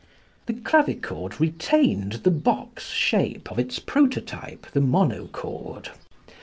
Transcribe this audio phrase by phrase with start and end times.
[0.47, 5.89] The clavichord retained the box shape of its prototype, the monochord.